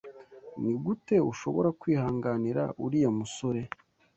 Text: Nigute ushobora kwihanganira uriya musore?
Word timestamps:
Nigute 0.61 1.15
ushobora 1.31 1.69
kwihanganira 1.79 2.63
uriya 2.85 3.09
musore? 3.19 3.61